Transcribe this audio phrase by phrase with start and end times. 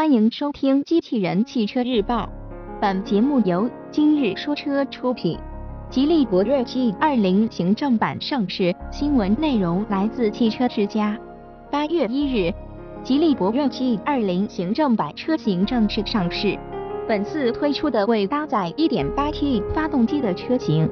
[0.00, 2.24] 欢迎收听《机器人汽车日报》，
[2.80, 5.38] 本节目由今日说车出品。
[5.90, 11.18] 吉利博瑞 G20 行政版上市，新闻内容来自汽车之家。
[11.70, 12.50] 八月一日，
[13.04, 16.58] 吉利博瑞 G20 行政版车型正式上市。
[17.06, 20.88] 本次推出的为搭载 1.8T 发动机的车型，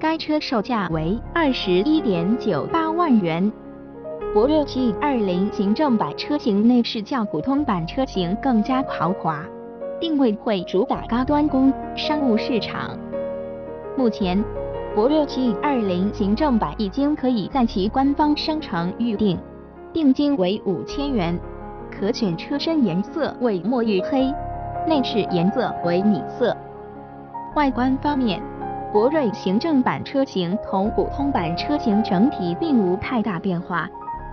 [0.00, 3.52] 该车售价为二十一点九八万元。
[4.34, 9.42] 博瑞 G20 行政版车型内饰较普通版车型更加豪华，
[9.98, 12.90] 定位会主打高端工商务市场。
[13.96, 14.44] 目前，
[14.94, 19.38] 博瑞 G20 行政版已经可以在其官方商城预定，
[19.94, 21.38] 定金为五千元，
[21.90, 24.30] 可选车身颜色为墨玉黑。
[24.86, 26.54] 内饰颜色为米色。
[27.56, 28.42] 外观方面，
[28.92, 33.88] 博瑞行政版车型同普通版车型整体并无太大变化。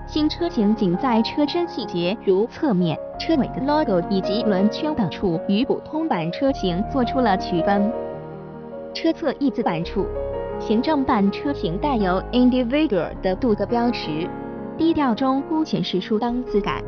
[0.08, 7.92] 新车型仅在车身细节如侧面、车尾的 logo 以及轮圈等处与普通版车型做出了区分。
[8.94, 10.06] 车侧翼子板处，
[10.60, 14.30] 行政版车型带有 Individual 的镀铬标识，
[14.78, 16.84] 低调中凸显示出档次感。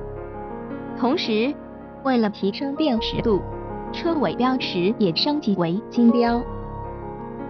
[0.98, 1.54] 同时，
[2.04, 3.42] 为了提升辨识度，
[3.92, 6.40] 车尾标识也升级为金标。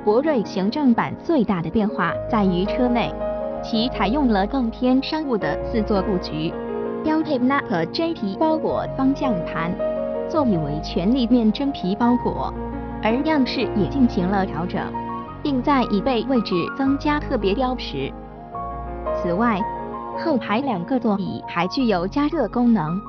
[0.05, 3.13] 博瑞行政版最大的变化在于车内，
[3.63, 6.53] 其采用了更偏商务的四座布局，
[7.03, 9.71] 标配 NAP 真皮包裹方向盘，
[10.29, 12.53] 座椅为全立面真皮包裹，
[13.03, 14.81] 而样式也进行了调整，
[15.43, 18.11] 并在椅背位置增加特别标识。
[19.15, 19.59] 此外，
[20.23, 22.99] 后排两个座椅还具有加热功能。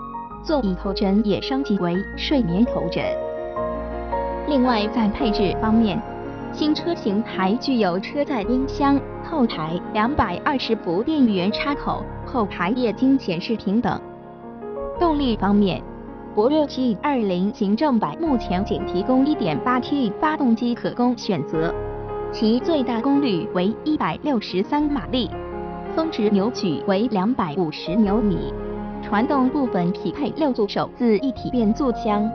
[0.42, 3.04] 座椅头枕也升级为睡眠头枕。
[4.46, 6.00] 另外，在配置方面，
[6.52, 14.00] 新车型还具有车载音箱、后排两百二十伏电源插口、后排液晶显示屏等。
[14.98, 15.80] 动力方面，
[16.34, 21.72] 博瑞 G20 行政版目前仅提供 1.8T 发动机可供选择，
[22.32, 25.30] 其最大功率为163马力，
[25.94, 28.52] 峰值扭矩为250牛米。
[29.00, 32.28] 传动部分匹配六速手自一体变速箱。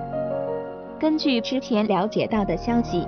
[0.98, 3.06] 根据之前了解到的消息，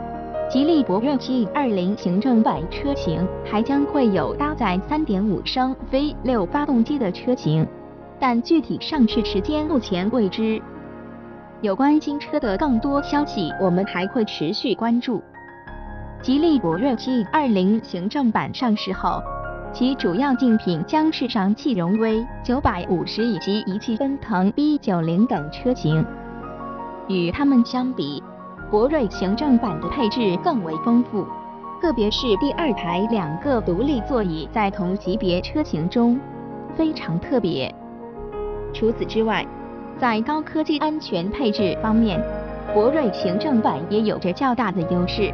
[0.48, 7.68] 吉利博瑞 G20 行政版车型还将会有搭载3.5升 V6 发动机的车型，
[8.20, 10.62] 但具体上市时间目前未知。
[11.62, 15.22] 有关新车的更多消息，我们还会持续关注。
[16.22, 19.22] 吉利博瑞 G20 行政版上市后。
[19.74, 26.06] 其主要竞品将是上汽荣威950以及一汽奔腾 B90 等车型。
[27.10, 28.24] 与它们相比，
[28.76, 31.26] 博瑞行政版的配置更为丰富，
[31.82, 36.20] 特别是第二排两个独立座椅在同级别车型中
[36.76, 37.74] 非常特别。
[38.74, 39.46] 除此之外，
[39.98, 42.22] 在高科技安全配置方面，
[42.74, 45.34] 博瑞行政版也有着较大的优势。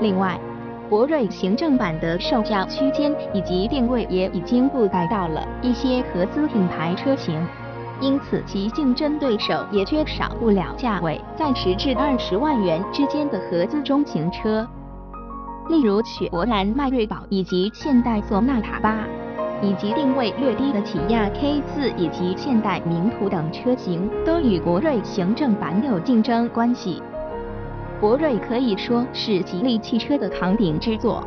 [0.00, 0.36] 另外，
[0.90, 7.40] 博瑞行政版的售价区间以及定位也已经覆盖到了一些合资品牌车型，
[8.02, 14.68] 因此其竞争对手也缺少不了价位在十至二十万元之间的合资中型车。
[15.68, 19.04] 例如雪佛兰迈锐宝以及现代索纳塔八，
[19.62, 27.00] 以及定位略低的起亚 K 四以及现代名图等车型，都与国瑞行政版有竞争关系。
[28.00, 31.24] 博瑞可以说是吉利汽车的扛鼎之作，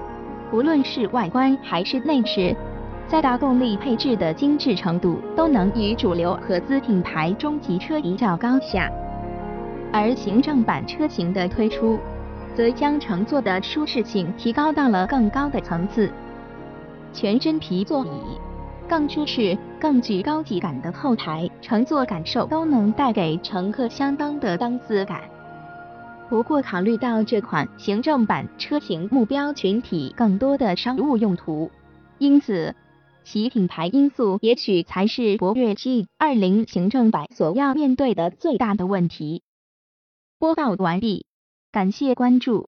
[0.51, 2.53] 无论是外观还是内饰，
[3.07, 8.91] 在大动力配置的精致程度，都能与主流合资品牌中级车一较高下。
[9.93, 11.99] 而行政版车型的推出，
[12.55, 16.09] 则将乘坐的舒适性提高到了更高的层次。
[17.13, 18.09] 全真皮座椅、
[18.89, 25.21] 更舒适、更具高级感的后排乘坐感受，都能带给乘客相当的档次感。
[26.27, 31.69] 不过，考虑到这款行政版车型目标群体更多的商务用途，
[32.17, 32.73] 因此
[33.25, 39.41] 其品牌因素也许才是博越 G 二零行政版所要面对的最大的问题。
[40.39, 41.25] 播报完毕，
[41.71, 42.63] 感谢关注。